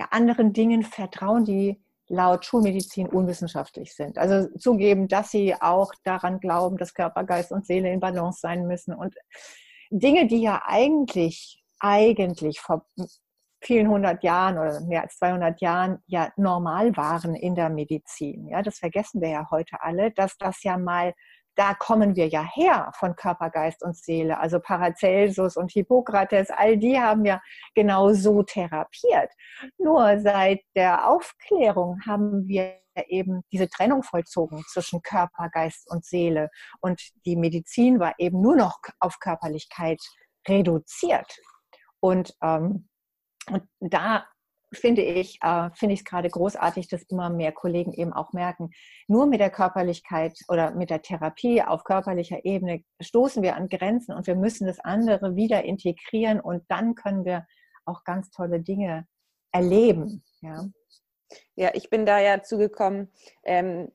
[0.00, 4.16] ja, anderen Dingen vertrauen, die laut Schulmedizin unwissenschaftlich sind.
[4.16, 8.66] Also zugeben, dass sie auch daran glauben, dass Körper, Geist und Seele in Balance sein
[8.66, 8.94] müssen.
[8.94, 9.14] Und
[9.90, 12.86] Dinge, die ja eigentlich, eigentlich vor
[13.62, 18.48] vielen hundert Jahren oder mehr als 200 Jahren ja normal waren in der Medizin.
[18.48, 21.12] Ja, das vergessen wir ja heute alle, dass das ja mal
[21.56, 24.38] da kommen wir ja her von Körper, Geist und Seele.
[24.38, 27.40] Also Paracelsus und Hippokrates, all die haben ja
[27.74, 29.30] genau so therapiert.
[29.78, 36.50] Nur seit der Aufklärung haben wir eben diese Trennung vollzogen zwischen Körper, Geist und Seele.
[36.80, 40.00] Und die Medizin war eben nur noch auf Körperlichkeit
[40.48, 41.38] reduziert.
[42.00, 42.88] Und, ähm,
[43.50, 44.26] und da
[44.72, 48.70] finde ich, äh, finde ich es gerade großartig, dass immer mehr Kollegen eben auch merken,
[49.08, 54.14] nur mit der Körperlichkeit oder mit der Therapie auf körperlicher Ebene stoßen wir an Grenzen
[54.14, 57.46] und wir müssen das andere wieder integrieren und dann können wir
[57.84, 59.06] auch ganz tolle Dinge
[59.52, 60.22] erleben.
[60.40, 60.64] Ja,
[61.56, 63.12] ja ich bin da ja zugekommen
[63.44, 63.90] ähm,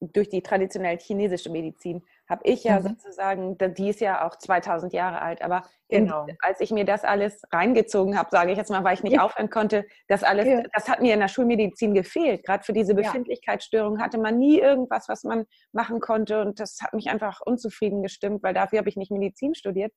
[0.00, 2.88] durch die traditionell chinesische Medizin habe ich ja mhm.
[2.88, 6.26] sozusagen, die ist ja auch 2000 Jahre alt, aber genau.
[6.26, 9.16] in, als ich mir das alles reingezogen habe, sage ich jetzt mal, weil ich nicht
[9.16, 9.22] ja.
[9.22, 10.62] aufhören konnte, das alles, ja.
[10.72, 12.44] das hat mir in der Schulmedizin gefehlt.
[12.44, 16.94] Gerade für diese Befindlichkeitsstörung hatte man nie irgendwas, was man machen konnte und das hat
[16.94, 19.92] mich einfach unzufrieden gestimmt, weil dafür habe ich nicht Medizin studiert.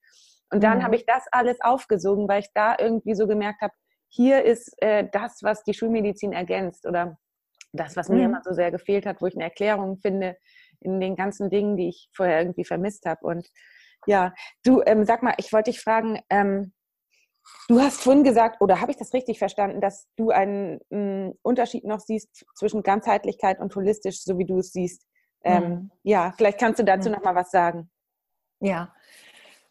[0.51, 0.83] Und dann mhm.
[0.83, 3.73] habe ich das alles aufgesogen, weil ich da irgendwie so gemerkt habe,
[4.07, 7.17] hier ist äh, das, was die Schulmedizin ergänzt oder
[7.73, 8.17] das, was mhm.
[8.17, 10.35] mir immer so sehr gefehlt hat, wo ich eine Erklärung finde,
[10.81, 13.25] in den ganzen Dingen, die ich vorher irgendwie vermisst habe.
[13.25, 13.47] Und
[14.05, 16.73] Ja, du ähm, sag mal, ich wollte dich fragen, ähm,
[17.67, 21.83] du hast vorhin gesagt, oder habe ich das richtig verstanden, dass du einen m, Unterschied
[21.85, 25.05] noch siehst zwischen Ganzheitlichkeit und holistisch, so wie du es siehst?
[25.43, 25.91] Ähm, mhm.
[26.03, 27.15] Ja, vielleicht kannst du dazu mhm.
[27.15, 27.89] noch mal was sagen.
[28.61, 28.93] Ja,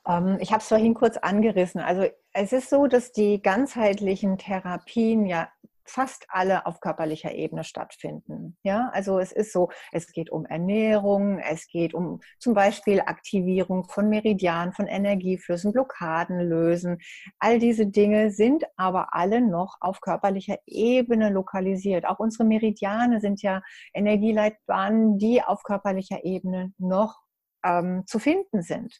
[0.07, 1.81] ähm, ich habe es vorhin kurz angerissen.
[1.81, 5.49] Also es ist so, dass die ganzheitlichen Therapien ja
[5.91, 8.57] fast alle auf körperlicher Ebene stattfinden.
[8.63, 13.85] Ja, also es ist so, es geht um Ernährung, es geht um zum Beispiel Aktivierung
[13.85, 16.99] von Meridianen, von Energieflüssen, Blockaden lösen.
[17.39, 22.07] All diese Dinge sind aber alle noch auf körperlicher Ebene lokalisiert.
[22.07, 23.63] Auch unsere Meridiane sind ja
[23.95, 27.29] Energieleitbahnen, die auf körperlicher Ebene noch
[27.65, 28.99] ähm, zu finden sind.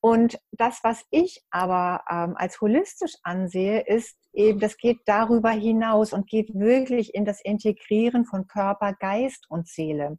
[0.00, 6.12] Und das, was ich aber ähm, als holistisch ansehe, ist eben, das geht darüber hinaus
[6.12, 10.18] und geht wirklich in das Integrieren von Körper, Geist und Seele.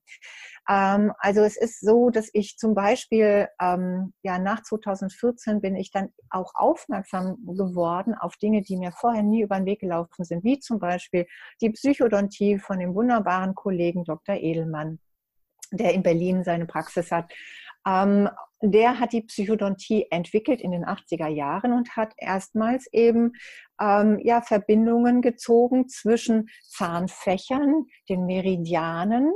[0.69, 5.91] Ähm, also es ist so, dass ich zum Beispiel, ähm, ja, nach 2014 bin ich
[5.91, 10.43] dann auch aufmerksam geworden auf Dinge, die mir vorher nie über den Weg gelaufen sind,
[10.43, 11.25] wie zum Beispiel
[11.61, 14.35] die Psychodontie von dem wunderbaren Kollegen Dr.
[14.35, 14.99] Edelmann
[15.71, 17.31] der in Berlin seine Praxis hat.
[17.87, 18.29] Ähm,
[18.61, 23.33] der hat die Psychodontie entwickelt in den 80er Jahren und hat erstmals eben
[23.79, 29.31] ähm, ja, Verbindungen gezogen zwischen Zahnfächern, den Meridianen,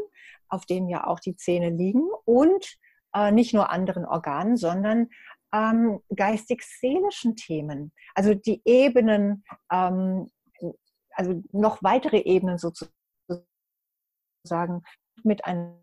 [0.50, 2.78] auf denen ja auch die Zähne liegen, und
[3.14, 5.10] äh, nicht nur anderen Organen, sondern
[5.54, 7.94] ähm, geistig-seelischen Themen.
[8.16, 10.32] Also die Ebenen, ähm,
[11.12, 12.92] also noch weitere Ebenen sozusagen
[15.24, 15.81] mit einem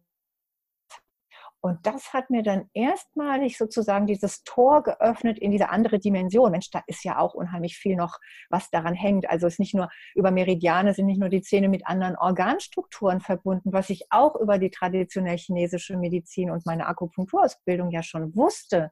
[1.60, 6.52] und das hat mir dann erstmalig sozusagen dieses Tor geöffnet in diese andere Dimension.
[6.52, 8.18] Mensch, da ist ja auch unheimlich viel noch,
[8.48, 9.28] was daran hängt.
[9.28, 13.20] Also es ist nicht nur über Meridiane, sind nicht nur die Zähne mit anderen Organstrukturen
[13.20, 18.90] verbunden, was ich auch über die traditionell chinesische Medizin und meine Akupunkturausbildung ja schon wusste.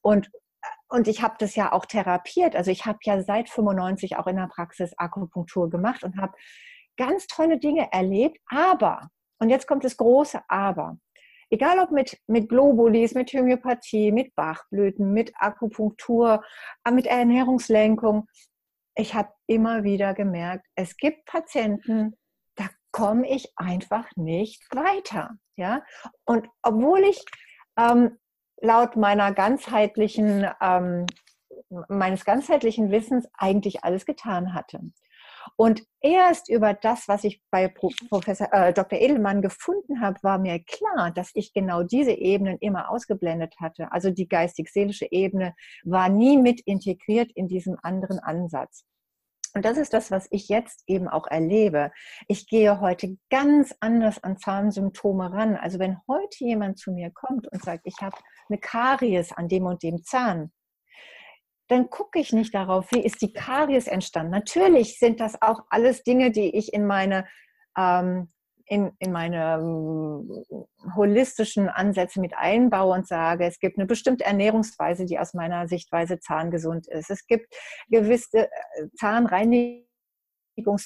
[0.00, 0.30] Und
[0.88, 2.56] und ich habe das ja auch therapiert.
[2.56, 6.32] Also ich habe ja seit 95 auch in der Praxis Akupunktur gemacht und habe
[6.96, 8.38] ganz tolle Dinge erlebt.
[8.46, 10.98] Aber, und jetzt kommt das große Aber,
[11.50, 16.42] egal ob mit, mit Globulis, mit Homöopathie, mit Bachblüten, mit Akupunktur,
[16.84, 18.28] äh, mit Ernährungslenkung,
[18.96, 22.16] ich habe immer wieder gemerkt, es gibt Patienten,
[22.56, 25.36] da komme ich einfach nicht weiter.
[25.56, 25.82] Ja?
[26.24, 27.22] Und obwohl ich
[27.78, 28.18] ähm,
[28.60, 31.06] laut meiner ganzheitlichen, ähm,
[31.88, 34.80] meines ganzheitlichen Wissens eigentlich alles getan hatte.
[35.56, 38.98] Und erst über das, was ich bei Professor äh, Dr.
[38.98, 43.92] Edelmann gefunden habe, war mir klar, dass ich genau diese Ebenen immer ausgeblendet hatte.
[43.92, 45.54] Also die geistig-seelische Ebene
[45.84, 48.84] war nie mit integriert in diesem anderen Ansatz.
[49.56, 51.90] Und das ist das, was ich jetzt eben auch erlebe.
[52.28, 55.56] Ich gehe heute ganz anders an Zahnsymptome ran.
[55.56, 58.18] Also wenn heute jemand zu mir kommt und sagt, ich habe
[58.50, 60.52] eine Karies an dem und dem Zahn,
[61.68, 64.30] dann gucke ich nicht darauf, wie ist die Karies entstanden.
[64.30, 67.26] Natürlich sind das auch alles Dinge, die ich in meine,
[67.76, 68.30] ähm,
[68.66, 70.44] in, in meine ähm,
[70.94, 76.18] holistischen Ansätze mit einbaue und sage, es gibt eine bestimmte Ernährungsweise, die aus meiner Sichtweise
[76.20, 77.10] zahngesund ist.
[77.10, 77.52] Es gibt
[77.88, 79.86] gewisse äh, Zahnreinigungen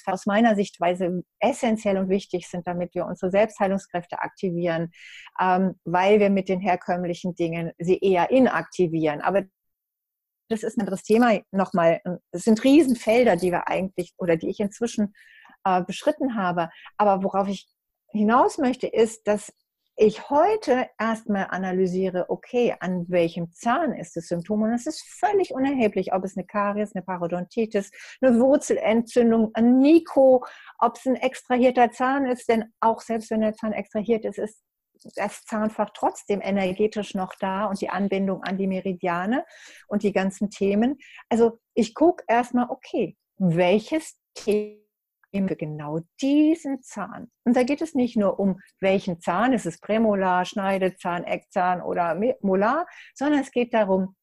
[0.05, 4.91] aus meiner Sichtweise essentiell und wichtig sind, damit wir unsere Selbstheilungskräfte aktivieren,
[5.39, 9.21] ähm, weil wir mit den herkömmlichen Dingen sie eher inaktivieren.
[9.21, 9.43] Aber
[10.51, 12.01] das ist ein anderes Thema nochmal.
[12.31, 15.13] Es sind Riesenfelder, die wir eigentlich oder die ich inzwischen
[15.63, 16.69] äh, beschritten habe.
[16.97, 17.67] Aber worauf ich
[18.11, 19.51] hinaus möchte, ist, dass
[19.97, 24.63] ich heute erstmal analysiere, okay, an welchem Zahn ist das Symptom?
[24.63, 30.45] Und es ist völlig unerheblich, ob es eine Karies, eine Parodontitis, eine Wurzelentzündung, ein Niko,
[30.79, 34.63] ob es ein extrahierter Zahn ist, denn auch selbst wenn der Zahn extrahiert ist, ist
[35.15, 39.45] das Zahnfach trotzdem energetisch noch da und die Anbindung an die Meridiane
[39.87, 40.97] und die ganzen Themen.
[41.29, 44.81] Also ich gucke erstmal, okay, welches Thema
[45.33, 47.31] für genau diesen Zahn.
[47.45, 52.19] Und da geht es nicht nur um welchen Zahn, ist es Prämolar, Schneidezahn, Eckzahn oder
[52.41, 54.15] Molar, sondern es geht darum,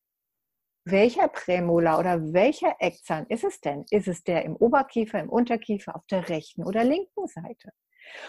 [0.84, 3.84] welcher Prämolar oder welcher Eckzahn ist es denn?
[3.90, 7.72] Ist es der im Oberkiefer, im Unterkiefer, auf der rechten oder linken Seite?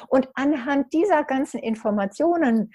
[0.07, 2.73] Und anhand dieser ganzen Informationen,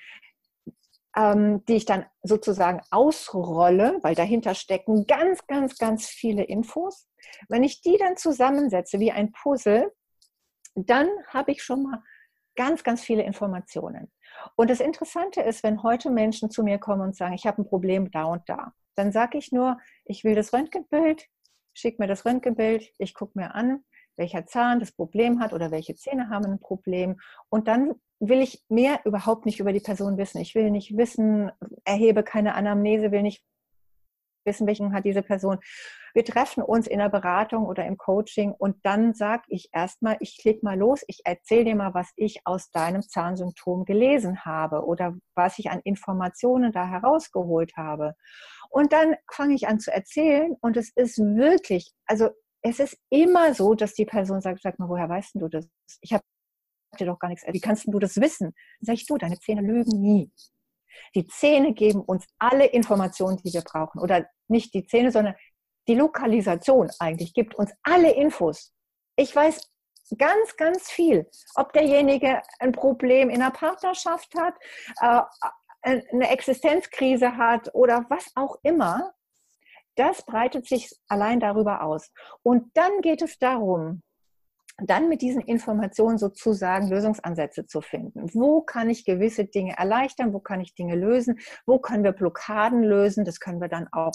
[1.17, 7.07] ähm, die ich dann sozusagen ausrolle, weil dahinter stecken ganz, ganz, ganz viele Infos,
[7.49, 9.93] wenn ich die dann zusammensetze wie ein Puzzle,
[10.75, 12.03] dann habe ich schon mal
[12.57, 14.11] ganz, ganz viele Informationen.
[14.57, 17.69] Und das Interessante ist, wenn heute Menschen zu mir kommen und sagen, ich habe ein
[17.69, 21.27] Problem da und da, dann sage ich nur, ich will das Röntgenbild,
[21.73, 23.85] schick mir das Röntgenbild, ich gucke mir an,
[24.16, 27.18] welcher Zahn das Problem hat oder welche Zähne haben ein Problem.
[27.48, 30.40] Und dann will ich mehr überhaupt nicht über die Person wissen.
[30.40, 31.50] Ich will nicht wissen,
[31.85, 33.44] erhebe keine Anamnese, will nicht
[34.44, 35.59] wissen, welchen hat diese Person.
[36.12, 40.38] Wir treffen uns in der Beratung oder im Coaching und dann sage ich erstmal, ich
[40.38, 45.16] klicke mal los, ich erzähle dir mal, was ich aus deinem Zahnsymptom gelesen habe oder
[45.35, 48.14] was ich an Informationen da herausgeholt habe.
[48.70, 52.31] Und dann fange ich an zu erzählen und es ist wirklich, also
[52.64, 55.68] es ist immer so, dass die Person sagt, sag mal, woher weißt du das?
[56.00, 56.24] Ich habe
[56.98, 58.55] dir doch gar nichts, wie kannst du das wissen?
[58.81, 60.33] Sage ich, du, deine Zähne lügen nie.
[61.14, 64.00] Die Zähne geben uns alle Informationen, die wir brauchen.
[64.00, 65.35] Oder nicht die Zähne, sondern
[65.88, 68.72] die Lokalisation eigentlich gibt uns alle Infos.
[69.16, 69.70] Ich weiß
[70.16, 71.29] ganz, ganz viel.
[71.57, 74.55] Ob derjenige ein Problem in der Partnerschaft hat,
[75.83, 79.12] äh, eine Existenzkrise hat oder was auch immer,
[79.96, 82.11] das breitet sich allein darüber aus.
[82.42, 84.02] Und dann geht es darum,
[84.78, 88.28] dann mit diesen Informationen sozusagen Lösungsansätze zu finden.
[88.35, 90.33] Wo kann ich gewisse Dinge erleichtern?
[90.33, 91.38] Wo kann ich Dinge lösen?
[91.64, 93.24] Wo können wir Blockaden lösen?
[93.24, 94.12] Das können wir dann auch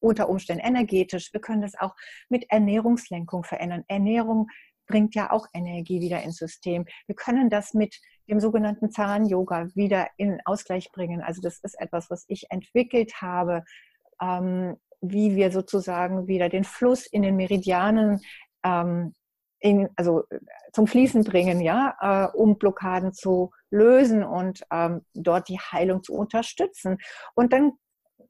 [0.00, 1.32] unter Umständen energetisch.
[1.32, 1.94] Wir können das auch
[2.28, 3.84] mit Ernährungslenkung verändern.
[3.88, 4.48] Ernährung
[4.86, 6.84] bringt ja auch Energie wieder ins System.
[7.06, 7.98] Wir können das mit
[8.28, 11.22] dem sogenannten Zahn-Yoga wieder in Ausgleich bringen.
[11.22, 13.64] Also das ist etwas, was ich entwickelt habe,
[14.20, 18.20] ähm, wie wir sozusagen wieder den Fluss in den Meridianen
[18.64, 19.12] ähm,
[19.60, 20.24] in, also
[20.72, 26.14] zum Fließen bringen, ja, äh, um Blockaden zu lösen und ähm, dort die Heilung zu
[26.14, 26.98] unterstützen.
[27.34, 27.72] Und dann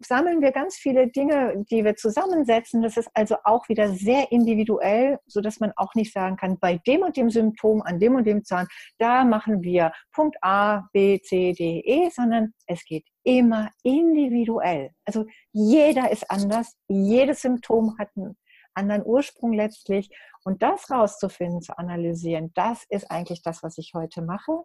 [0.00, 2.82] sammeln wir ganz viele Dinge, die wir zusammensetzen.
[2.82, 6.78] Das ist also auch wieder sehr individuell, so dass man auch nicht sagen kann, bei
[6.86, 8.66] dem und dem Symptom, an dem und dem Zahn,
[8.98, 14.90] da machen wir Punkt A, B, C, D, E, sondern es geht immer individuell.
[15.04, 18.36] Also jeder ist anders, jedes Symptom hat einen
[18.74, 20.10] anderen Ursprung letztlich.
[20.44, 24.62] Und das rauszufinden, zu analysieren, das ist eigentlich das, was ich heute mache.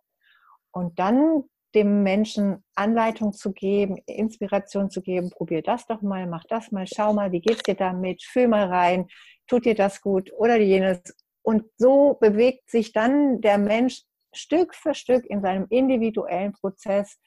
[0.71, 1.43] Und dann
[1.75, 6.85] dem Menschen Anleitung zu geben, Inspiration zu geben, probier das doch mal, mach das mal,
[6.87, 9.07] schau mal, wie geht's dir damit, fühl mal rein,
[9.47, 11.01] tut dir das gut oder jenes.
[11.43, 14.03] Und so bewegt sich dann der Mensch
[14.33, 17.19] Stück für Stück in seinem individuellen Prozess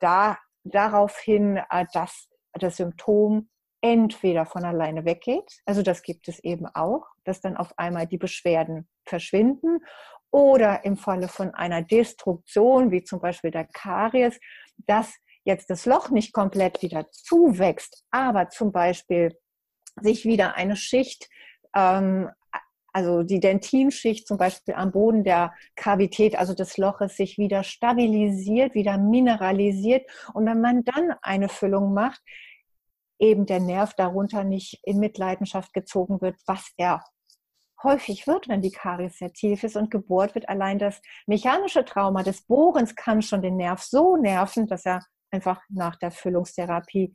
[0.00, 3.48] da, darauf hin, äh, dass das Symptom
[3.80, 8.18] entweder von alleine weggeht, also das gibt es eben auch, dass dann auf einmal die
[8.18, 9.78] Beschwerden verschwinden
[10.30, 14.38] oder im Falle von einer Destruktion, wie zum Beispiel der Karies,
[14.86, 15.14] dass
[15.44, 19.36] jetzt das Loch nicht komplett wieder zuwächst, aber zum Beispiel
[20.00, 21.28] sich wieder eine Schicht,
[21.74, 22.30] ähm,
[22.92, 28.74] also die Dentinschicht zum Beispiel am Boden der Kavität, also des Loches, sich wieder stabilisiert,
[28.74, 30.08] wieder mineralisiert.
[30.34, 32.20] Und wenn man dann eine Füllung macht,
[33.18, 37.04] eben der Nerv darunter nicht in Mitleidenschaft gezogen wird, was er
[37.82, 40.48] häufig wird, wenn die Karies sehr tief ist und gebohrt wird.
[40.48, 45.60] Allein das mechanische Trauma des Bohrens kann schon den Nerv so nerven, dass er einfach
[45.68, 47.12] nach der Füllungstherapie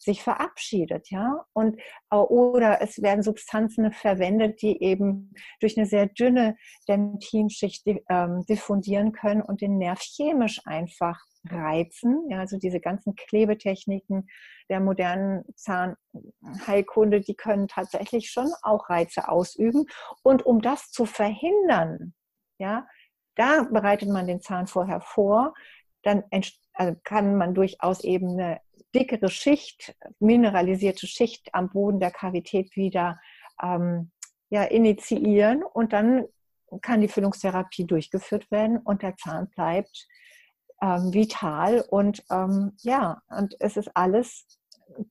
[0.00, 1.44] sich verabschiedet, ja.
[1.52, 1.78] Und
[2.10, 6.56] oder es werden Substanzen verwendet, die eben durch eine sehr dünne
[6.88, 12.26] Dentinschicht ähm, diffundieren können und den Nerv chemisch einfach reizen.
[12.30, 14.28] Ja, also diese ganzen Klebetechniken
[14.70, 19.84] der modernen Zahnheilkunde, die können tatsächlich schon auch Reize ausüben.
[20.22, 22.14] Und um das zu verhindern,
[22.58, 22.86] ja,
[23.36, 25.54] da bereitet man den Zahn vorher vor,
[26.02, 26.24] dann
[26.72, 28.60] also kann man durchaus eben eine
[28.94, 33.20] dickere Schicht, mineralisierte Schicht am Boden der Kavität wieder
[33.62, 34.10] ähm,
[34.50, 36.26] ja, initiieren und dann
[36.82, 40.06] kann die Füllungstherapie durchgeführt werden und der Zahn bleibt
[40.82, 44.46] ähm, vital und ähm, ja, und es ist alles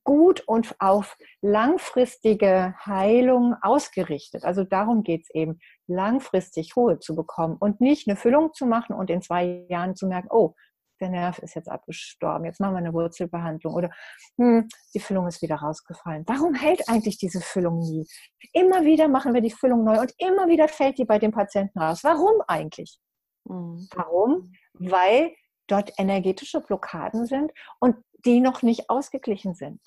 [0.04, 4.44] gut und auf langfristige Heilung ausgerichtet.
[4.44, 8.94] Also darum geht es eben, langfristig Ruhe zu bekommen und nicht eine Füllung zu machen
[8.94, 10.54] und in zwei Jahren zu merken, oh,
[11.00, 13.90] der Nerv ist jetzt abgestorben, jetzt machen wir eine Wurzelbehandlung oder
[14.36, 16.24] hm, die Füllung ist wieder rausgefallen.
[16.26, 18.06] Warum hält eigentlich diese Füllung nie?
[18.52, 21.78] Immer wieder machen wir die Füllung neu und immer wieder fällt die bei dem Patienten
[21.78, 22.00] raus.
[22.02, 22.98] Warum eigentlich?
[23.44, 23.88] Mhm.
[23.94, 24.52] Warum?
[24.74, 25.32] Weil
[25.68, 29.80] dort energetische Blockaden sind und die noch nicht ausgeglichen sind.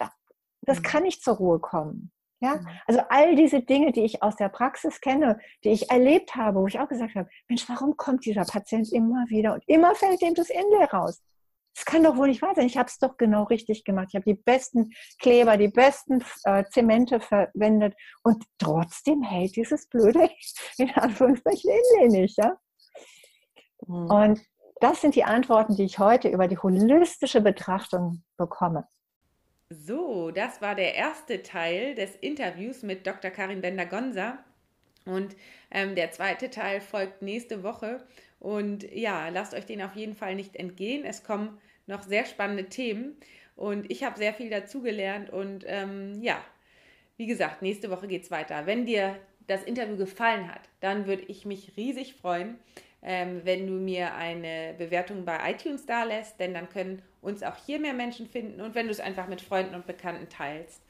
[0.62, 0.84] Das mhm.
[0.84, 2.13] kann nicht zur Ruhe kommen.
[2.44, 2.68] Ja, mhm.
[2.88, 6.68] also all diese Dinge, die ich aus der Praxis kenne, die ich erlebt habe, wo
[6.68, 10.34] ich auch gesagt habe, Mensch, warum kommt dieser Patient immer wieder und immer fällt ihm
[10.36, 11.22] das Inlay raus?
[11.74, 12.68] Das kann doch wohl nicht wahr sein.
[12.68, 14.10] Ich habe es doch genau richtig gemacht.
[14.10, 20.30] Ich habe die besten Kleber, die besten äh, Zemente verwendet und trotzdem hält dieses blöde,
[20.78, 22.38] in Anführungszeichen, Inlay nicht.
[22.38, 22.58] Ja?
[23.88, 24.12] Mhm.
[24.12, 24.42] Und
[24.82, 28.86] das sind die Antworten, die ich heute über die holistische Betrachtung bekomme.
[29.74, 33.32] So, das war der erste Teil des Interviews mit Dr.
[33.32, 34.40] Karin Bender-Gonza.
[35.06, 35.36] Und
[35.72, 38.06] ähm, der zweite Teil folgt nächste Woche.
[38.40, 41.06] Und ja, lasst euch den auf jeden Fall nicht entgehen.
[41.06, 43.18] Es kommen noch sehr spannende Themen.
[43.56, 45.30] Und ich habe sehr viel dazugelernt.
[45.30, 46.44] Und ähm, ja,
[47.18, 48.66] wie gesagt, nächste Woche geht es weiter.
[48.66, 49.18] Wenn dir
[49.48, 52.58] das Interview gefallen hat, dann würde ich mich riesig freuen,
[53.02, 57.56] ähm, wenn du mir eine Bewertung bei iTunes da lässt, denn dann können uns auch
[57.66, 60.84] hier mehr Menschen finden und wenn du es einfach mit Freunden und Bekannten teilst.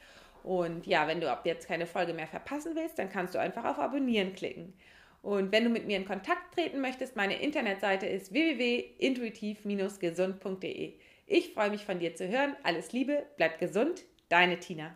[0.44, 3.64] Und ja, wenn du ab jetzt keine Folge mehr verpassen willst, dann kannst du einfach
[3.64, 4.74] auf Abonnieren klicken.
[5.22, 10.96] Und wenn du mit mir in Kontakt treten möchtest, meine Internetseite ist www.intuitiv-gesund.de.
[11.28, 12.58] Ich freue mich von dir zu hören.
[12.64, 14.94] Alles Liebe, bleib gesund, deine Tina.